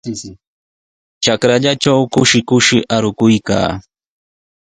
[1.23, 3.69] Trakrallaatraw kushi kushi arukuykaa.